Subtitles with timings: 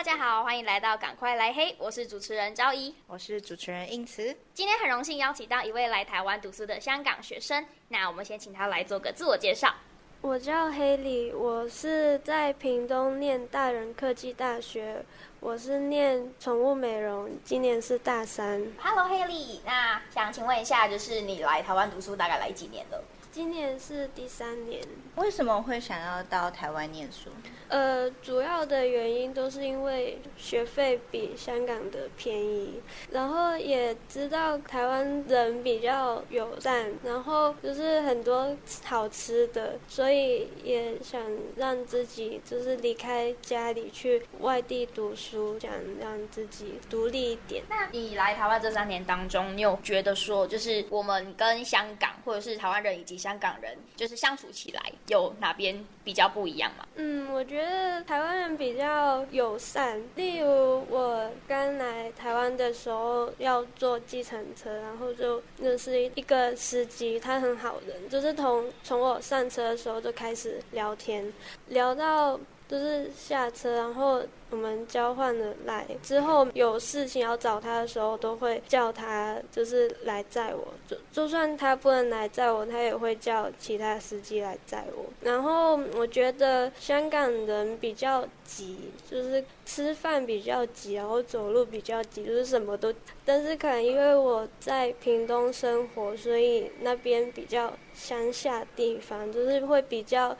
[0.00, 4.34] 大家好，欢迎来到赶快来黑，我是主持人昭仪，我是主持人应慈。
[4.54, 9.74] 今天很荣幸邀请到一位来台湾读书的香港学生，那我们先请他来做个自我介绍。
[10.22, 15.04] 我叫黑里，我是在屏东念大人科技大学，
[15.38, 18.66] 我是念宠物美容，今年是大三。
[18.78, 23.04] Hello，黑里，那想请问一下，就是你来台湾读书大概来几年了？
[23.32, 24.82] 今年是第三年。
[25.16, 27.30] 为什么会想要到台湾念书？
[27.68, 32.80] 呃，主要的原因都是因为学费比香港的便宜，
[33.12, 41.22] 然后也知道台湾人比较友善，然后就是很多好吃的，所以也想
[41.54, 45.70] 让自己就是离开家里去外地读书，想
[46.00, 47.62] 让自己独立一点。
[47.68, 56.86] 那你来台湾这三年当中，你有觉得说，就是我们跟香港或者是台湾人以及香港人，就是相处起来有哪边比较不一样吗？
[56.96, 58.00] 嗯，我觉得。
[58.06, 71.32] 台湾人比较友善，例如我刚来台湾的时候要坐计程车，然后就认识一个司机，他很好人，就是从从我上车的时候就开始聊天，
[71.68, 72.40] 聊到。
[72.70, 80.68] 就是下车，然后我们交换了来之后，有事情要找他的时候，都会叫他就是来载我。
[80.86, 85.04] 就就算他不能来载我，他也会叫其他司机来载我。
[85.20, 88.78] 然后我觉得香港人比较急，
[89.10, 92.94] 就是吃饭比较急，然后走路比较急，就是什么都。
[93.24, 100.36] 但是可能因为我在屏东生活，所以那边比较乡下地方，就是会比较。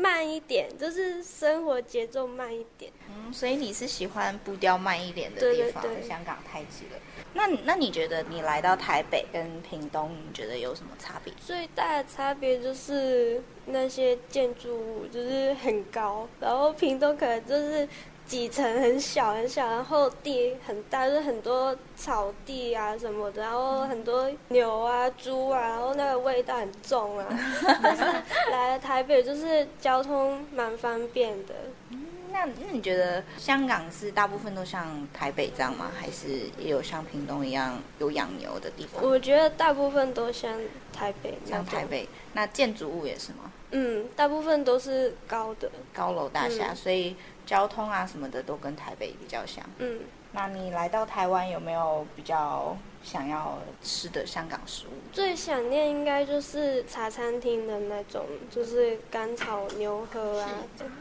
[0.00, 2.92] 慢一点，就是生活节奏慢一点。
[3.08, 5.82] 嗯，所以你是喜欢步调慢一点的地方？
[5.82, 6.08] 对对对。
[6.08, 7.00] 香港太急了。
[7.34, 11.34] 那那你觉得你来到台北跟屏东，你觉得有什么差别？
[11.44, 17.88] 最大的差别就是那些建筑物就是很高，然后屏东可能就是。
[18.28, 27.26] 几层很小很小，然后地很大，就是很多草地啊什么的，然后很多牛啊、猪啊，然后那个味道很重啊。
[27.82, 28.04] 但是
[28.50, 31.54] 来了台北，就是交通蛮方便的。
[31.88, 35.90] 嗯，那那你觉得香港是大部分都像台北这样吗？
[35.98, 39.02] 还是也有像屏东一样有养牛的地方？
[39.02, 40.52] 我觉得大部分都像
[40.92, 42.06] 台北，像台北。
[42.34, 43.50] 那建筑物也是吗？
[43.70, 47.16] 嗯，大部分都是高的高楼大厦，嗯，所以。
[47.48, 49.64] 交通啊什么的都跟台北比较像。
[49.78, 50.00] 嗯，
[50.32, 54.90] 那你来到台湾有没有比较想要吃的香港食物？
[55.14, 60.50] 最想念应该就是茶餐厅的那种，就是干炒牛河啊，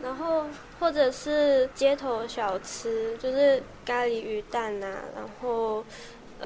[0.01, 0.45] 然后
[0.79, 5.83] 或者是街头小吃，就是咖喱鱼蛋啊，然后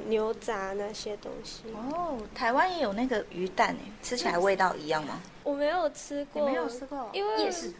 [0.08, 1.66] 牛杂那些东西。
[1.76, 5.22] 哦，台湾也有那个鱼蛋诶，吃起来味道一样吗？
[5.44, 7.72] 我没有吃过，没有吃过，因为夜市。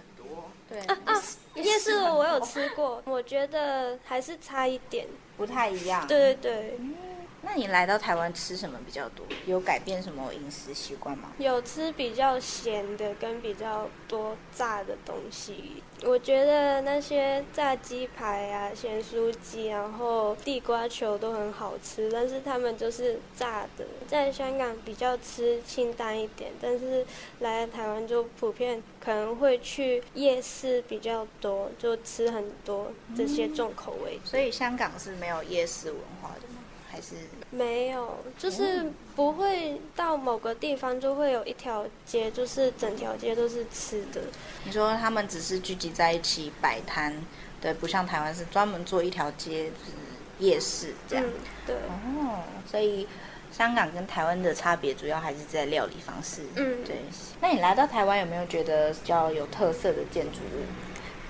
[0.72, 1.22] 对啊啊。
[1.56, 5.06] 夜市我有吃过，我觉得还是差一点，
[5.36, 6.08] 不太一样。
[6.08, 6.78] 对对对。
[6.80, 6.96] 嗯，
[7.44, 9.26] 那你来到台湾吃什么比较多？
[9.46, 11.34] 有改变什么饮食习惯吗？
[11.40, 15.82] 有吃比较咸的，跟比较多炸的东西。
[16.04, 23.86] 我觉得那些炸鸡排啊、咸酥鸡，然后地瓜球都很好吃，但是他们就是炸的。
[24.08, 27.06] 在香港比较吃清淡一点，但是
[27.40, 34.20] 来台湾就普遍可能会去夜市比较多，就吃很多这些重口味。
[34.24, 36.61] 所以香港是没有夜市文化的吗？
[36.92, 37.16] 还是
[37.52, 44.22] 没有，就是不会到某个地方就会有一条街，就是整条街都是吃的。
[44.66, 47.14] 你说他们只是聚集在一起摆摊，
[47.62, 49.92] 对，不像台湾是专门做一条街，就是
[50.40, 51.26] 夜市这样。
[51.26, 51.34] 嗯、
[51.66, 51.76] 对。
[51.76, 53.08] 哦，所以
[53.52, 56.42] 香港跟台湾的差别主要还是在料理方式。
[56.56, 56.98] 嗯，对。
[57.40, 60.66] 那你来到台湾有没有觉得比较有特色的建筑物？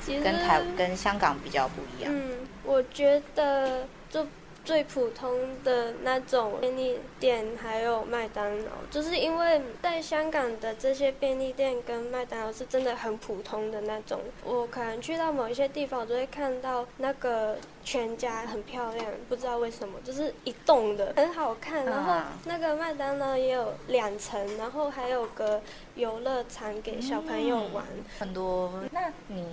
[0.03, 2.11] 其实跟台跟香港比较不一样。
[2.11, 4.25] 嗯，我觉得就。
[4.63, 5.31] 最普通
[5.63, 14.19] 的那种便利店，还有麦当劳，就是因为在香港的这些便利店跟麦当劳是真的很普通的那种。
[14.43, 21.83] 我可能去到某一些地方，我就会看到那个全家很漂亮，不知道为什么，就是一栋的很好看。
[21.85, 22.13] 然后
[22.45, 25.61] 那个麦当劳也有两层，然后还有个
[25.95, 28.71] 游乐场给小朋友玩，嗯、很多。
[28.91, 29.45] 那你？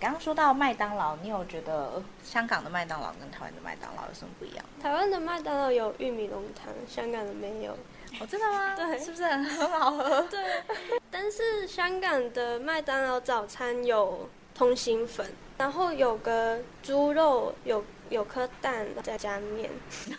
[0.00, 4.64] 刚刚说到麦当劳，你有觉得香港的麦当劳跟台湾的麦当劳有什么不一样？
[4.82, 7.72] 台湾的麦当劳有玉米浓汤，香港的没有。
[8.18, 8.74] 哦，真的吗？
[8.74, 10.22] 对，是不是很好喝？
[10.22, 10.42] 对。
[11.10, 19.70] 但是香港的麦当劳早餐有通心粉，然后有个猪肉，有有颗蛋，再加面。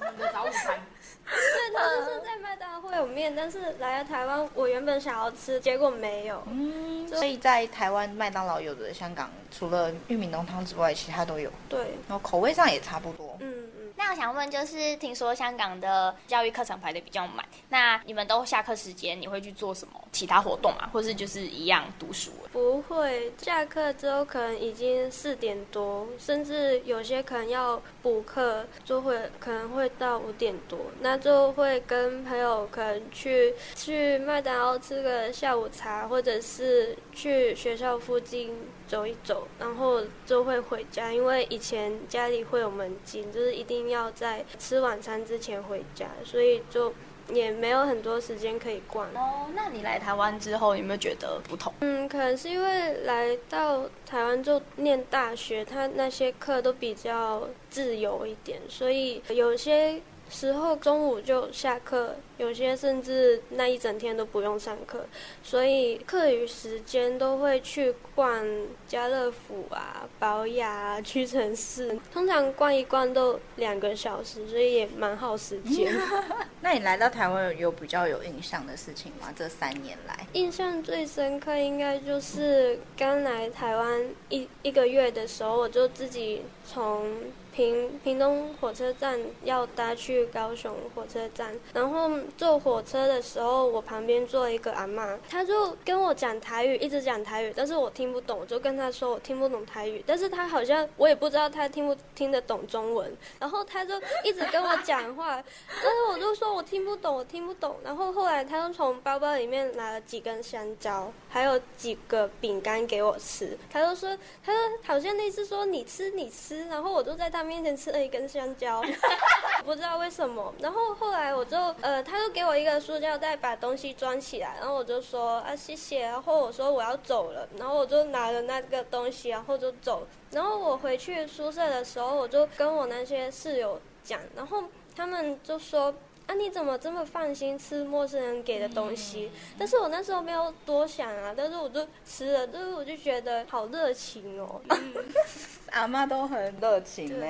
[0.00, 0.78] 我们的早午餐。
[1.26, 6.42] 对，他就是在麦当劳会有面，但是来了台湾，我原本想要吃，结果没有。
[6.46, 11.50] 嗯，所以在台湾麦当劳有的香港除了玉米浓汤之外，其他都有。
[11.68, 13.36] 对，然后口味上也差不多。
[13.40, 13.63] 嗯。
[14.04, 20.90] 那我想问，就是听说香港的教育课程排得比较满，那你们都下课时间你会去做什么其他活动吗？
[20.92, 22.30] 或是就是一样读书？
[22.52, 38.54] 不会，下课之后可能已经四点多，甚至有些可能要补课，就会可能会到五点多，那就会跟朋友可能去去麦当劳吃个下午茶，或者是去学校附近。
[38.86, 46.92] 走一走，然后就会回家，因为以前家里会有门禁，就是一定要在吃晚餐之前回家，所以就
[47.28, 49.06] 也没有很多时间可以逛。
[49.14, 51.72] 哦，那你来台湾之后有没有觉得不同？
[51.80, 62.14] 嗯，可能是因为来到台湾就念大学，他那些课都比较自由一点，所以有些时候中午就下课。
[62.36, 65.06] 有些甚至那一整天都不用上课，
[65.42, 68.44] 所以课余时间都会去逛
[68.88, 75.92] 家乐福啊、宝雅啊、 屈臣氏，通常逛一逛都两个小时，所以也蛮耗时间。
[76.60, 79.32] 那你来到台湾有比较有印象的事情吗？
[79.36, 87.08] 这三年来，印象最深刻应该就是刚来台湾一一个月的时候，我就自己从
[87.52, 92.10] 屏屏东火车站要搭去高雄火车站，然后。
[92.36, 103.94] 坐火车的时候，我旁边坐一个阿妈，她就跟我讲台语，一直讲台语，但是我听不懂，我就跟她说我听不懂台语，但是她好像我也不知道她听不听得懂中文，然后她就
[104.24, 105.42] 一直跟我讲话，
[105.82, 118.82] 但是我就说我听不懂，我听不懂，然后后来她就从包包里面拿了几根香蕉，还有几个饼干给我吃，她就说，她说好像类似说你吃你吃，然后我就在她面前吃了一根香蕉，
[119.64, 122.13] 不知道为什么，然后后来我就呃，她。
[122.14, 130.06] 他就给我一个塑胶袋，把东西装起来，然后我就说啊谢谢，然后我说我要走了，然后我就拿了那个东西，然后就走。
[130.30, 134.62] 然后我回去宿舍的时候，我就跟我那些室友讲，然后
[134.94, 135.92] 他们就说
[136.28, 139.32] 啊你怎么这么放心吃陌生人给的东西？
[139.58, 144.94] 但是我那时候没有多想啊，但是我就吃了，就是我就觉得好热情哦，嗯、
[145.72, 147.26] 阿妈都很热情呢。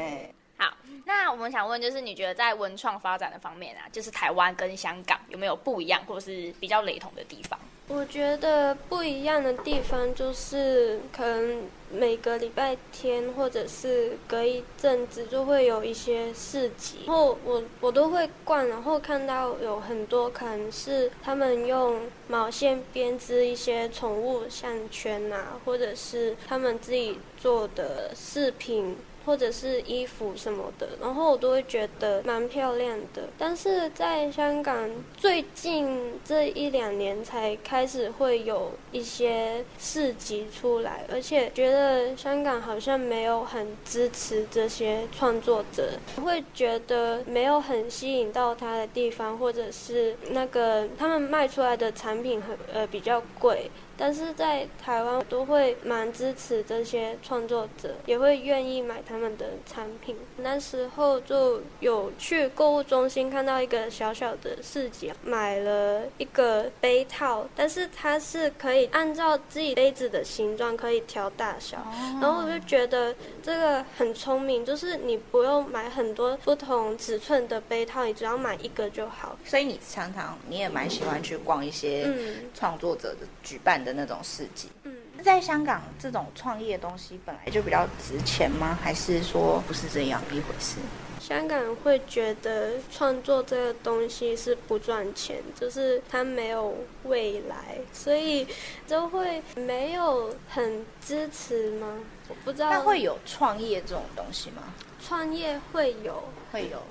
[0.56, 0.72] 好，
[1.04, 7.58] 那我们想问，就是你觉得在文创发展的方面啊，就是台湾跟香港有没有不一样，或是比较雷同的地方？
[7.88, 28.96] 我觉得不一样的地方就是，可能每个礼拜天或者是隔一阵子就会有一些市集，然后我我都会逛，然后看到有很多可能是他们用毛线编织一些宠物项圈啊，或者是他们自己做的饰品。
[29.24, 33.22] 或者是衣服什么的，然后我都会觉得蛮漂亮的。
[33.38, 45.90] 但是在香港最近这一两年才开始会有一些市集出来，而且觉得香港好像没有很支持这些创作者，
[46.22, 53.70] 会觉得没有很吸引到他的地方，或者是那个他们卖出来的产品很呃比较贵。
[53.96, 60.16] 但是在台湾，我都会蛮支持这些创作者，也会愿意买他们的产品。
[60.36, 71.76] 那时候就有去购物中心看到一个小小的市集，买了一个杯套，但是它是可以按照自己杯子的形状可以调大小，
[72.20, 79.36] 然后我就觉得这个很聪明，就是你不用买很多不同尺寸的杯套，你只要买一个就好。
[79.44, 82.10] 所以你常常你也蛮喜欢去逛一些
[82.54, 88.78] 创作者的举办的那种市集，嗯，在香港这种创业的东西本来就比较值钱吗？
[88.82, 90.78] 还是说不是这样一回事？
[91.20, 98.46] 香港人会觉得创作这个东西是不赚钱，就是它没有未来，所以
[98.86, 101.98] 就会没有很支持吗？
[102.28, 102.68] 我不知道。
[102.68, 104.62] 那会有创业这种东西吗？
[105.02, 106.22] 创业会有，
[106.52, 106.82] 会有，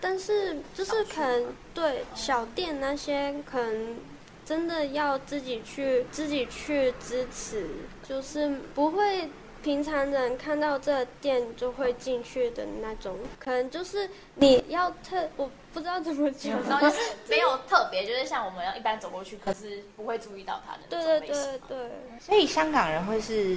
[0.00, 3.96] 但是就是可能对小店那些可能。
[4.50, 7.68] 真的要自己去自己去支持，
[8.02, 9.30] 就是不会
[9.62, 20.80] 平常人看到这店就会进去的那种，可能就是你要特，我不知道怎么讲，然后就是没有特别，就是像我们要一般走过去，可是不会注意到他的。
[20.88, 21.90] 对对对对。
[22.18, 23.56] 所以香港人会是，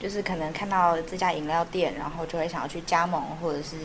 [0.00, 3.76] 就是可能看到这家饮料店，然后就会想要去加盟，或者是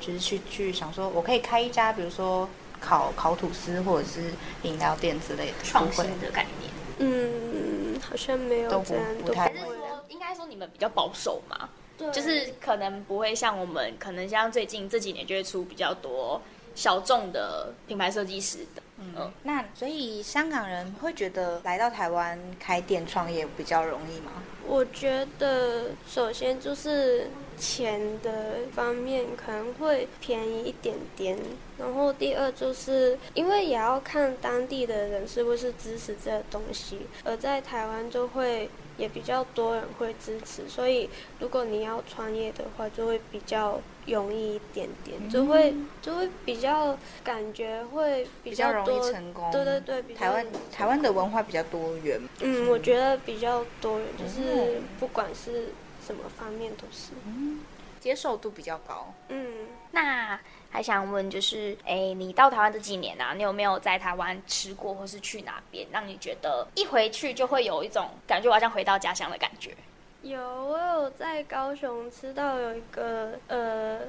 [0.00, 2.48] 就是去去想说，我可以开一家，比如说。
[2.82, 11.68] 烤烤吐司或者是饮料店之类的创新的概念，嗯，好像没有这样，不，不太还是说应该说你们比较保守嘛？
[11.96, 16.40] 对，就是可能不会像我们，可能像最近这几年就会出比较多
[16.74, 18.82] 小众的品牌设计师的。
[18.98, 24.30] 嗯，嗯，那所以香港人会觉得来到台湾开店创业比较容易吗？
[24.66, 31.36] 我觉得首先就是钱的方面可能会便宜一点点，
[31.76, 38.70] 然后第二就是因为也要看当地的人是不是支持这个东西，而在台湾就会。
[39.02, 49.50] 也比较多人会支持，所以如果你要创业的话，就会比较容易一点点，就会就会比较感觉会比较，容易成功。
[49.50, 52.20] 对对对，台湾台湾的文化比较多元。
[52.40, 55.70] 嗯，我觉得比较多元，就是不管是
[56.06, 57.58] 什么方面都是，嗯，
[58.02, 59.06] 接受度比较高。
[59.28, 60.38] 嗯，那。
[60.74, 69.76] 还想问，就是，哎，你到台湾这几年啊，你有没有在台湾吃过，或是去哪边，让你觉得一回去就会有一种感觉我，好像回到家乡的感觉？
[70.22, 74.00] 有，我有在高雄吃到有一个，呃。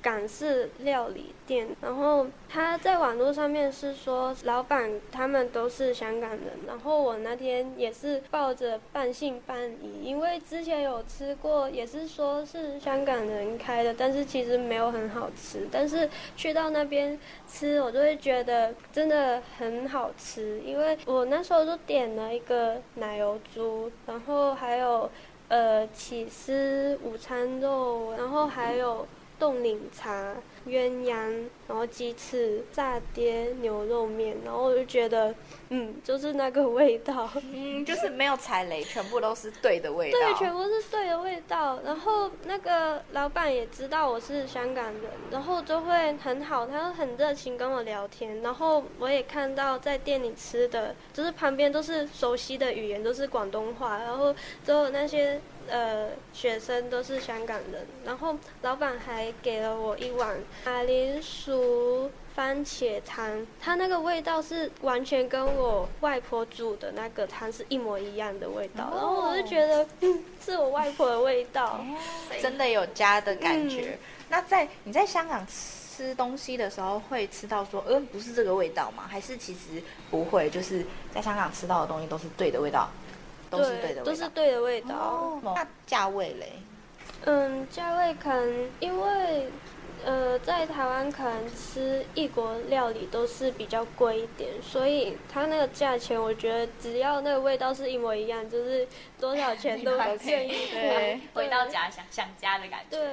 [0.00, 15.66] 港式料理店，然后他在网络上面是说老板他们都是香港人，然后我那天也是抱着半信半疑，因为之前有吃过，也是说是香港人开的，但是其实没有很好吃。
[15.70, 25.10] 但是去到那边吃，我就会觉得真的很好吃，因为我那时候就点了一个奶油猪，然后还有
[25.48, 29.06] 呃起司午餐肉，然后还有。
[29.38, 30.34] 冻柠茶、
[30.66, 35.34] 鸳鸯，然后鸡翅、炸爹、牛肉面，然后我就觉得，
[35.68, 40.18] 嗯，就是那个味道，嗯，就是没有踩雷，全部都是对的味道。
[40.18, 41.78] 对，全部是对的味道。
[41.84, 48.42] 然后那个老板也知道我是香港人，然后就会很好，他很热情跟我聊天。
[48.42, 54.34] 然后我也看到在店里吃的，就是旁边都是熟悉的语言，都是广东话，然后
[54.66, 55.40] 都那些。
[55.68, 71.96] 呃，学生都是香港人，然后老板还给了我一碗马铃薯番茄汤，它那个味道是完全跟我外婆煮的那个汤是一模一样的味道，哦、然后我就觉得，嗯，是我外婆的味道，哦、
[72.40, 73.90] 真的有家的感觉。
[73.90, 73.98] 嗯、
[74.28, 79.04] 那在你在香港吃东西的时候，会吃到说，呃，不是这个味道吗？
[79.08, 82.88] 还是其实不会，就是在香港吃到的东西都是对的味道？
[83.50, 84.94] 都是对的味道，都是对的味道。
[84.94, 86.52] 哦、那价位嘞？
[87.24, 89.48] 嗯，价位可能因为
[90.04, 98.86] 呃，在台湾可能吃异国料理都是比较贵一点，所以它那个价钱，我觉得只要那个味道是一模一样，就是
[99.18, 100.74] 多少钱都愿意付。
[100.74, 102.96] 对，回到家想想家的感觉。
[102.96, 103.08] 对。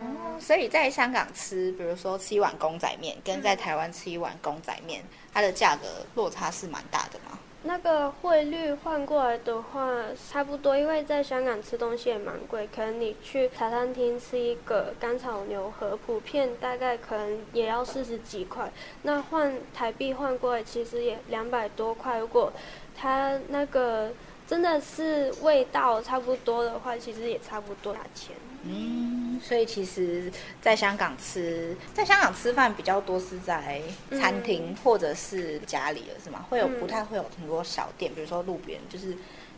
[0.00, 7.36] 哦，所以在香港吃，比如说吃一碗公仔面，跟在台湾吃一碗公仔面，嗯、它的价格落差是蛮大的吗？
[7.64, 9.90] 那个汇率换过来的话，
[10.30, 18.72] 差不多，因为在香港吃东西也蛮贵，可能你去茶餐厅吃一个干炒牛河，普遍大概可能也要四十几块。
[19.02, 22.18] 那换台币换过来，其实也两百多块。
[22.18, 22.52] 如果
[22.96, 24.10] 它那个
[24.46, 28.36] 真的是味道差不多的话，其实也差不多价钱。
[28.64, 29.07] 嗯，
[29.40, 30.30] 所以其实，
[30.60, 33.80] 在香港吃，在香港吃饭比较多是在
[34.10, 36.44] 餐厅或者是家里了，是吗？
[36.48, 39.16] 会有不太会有很多小店，比如说路边，就是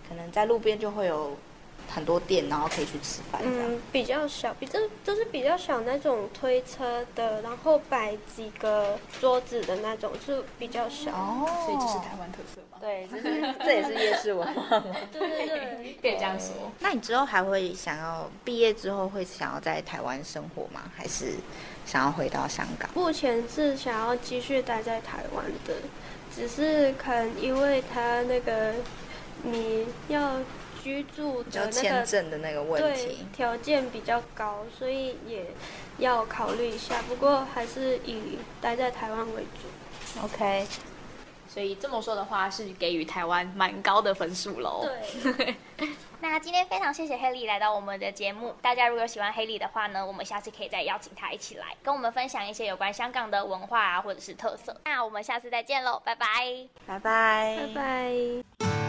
[0.09, 1.37] 可能在路边就会有。
[1.93, 3.41] 很多店，然后可以去吃饭。
[3.45, 11.11] 嗯，比较小，比这就是比较小那种推车的，然后摆几个桌子的那种，是比较小。
[11.11, 12.79] 哦，所以这是台湾特色吗？
[12.81, 14.97] 对， 这是这也是夜市文化吗？
[15.13, 16.55] 对对对， 可以这样说。
[16.79, 20.83] 那你之后还会想要毕业之后会想要在台湾生活吗？
[20.97, 21.35] 还是
[21.85, 22.89] 想要回到香港？
[22.95, 25.75] 目前是想要继续待在台湾的，
[26.35, 28.73] 只是可能因为他那个
[29.43, 30.37] 你要。
[30.83, 35.47] 居住的那个签证的那个问题，条件比较高，所以也
[35.99, 37.03] 要考虑一下。
[37.03, 40.21] 不过还是以待在台湾为主。
[40.25, 40.67] OK，
[41.49, 44.89] 所以这么说的话，是给予台湾蛮高的分数喽。
[45.27, 45.55] 对。
[46.23, 48.55] 那今天非常谢谢 Haley 来到我们的节目。
[48.61, 54.79] 大家如果喜欢 Haley 的话呢，我们下次可以再邀请她一起来跟我们分享一些有关香港的文化啊，或者是特色。
[54.85, 58.80] 那我们下次再见喽，拜拜，拜拜，拜拜。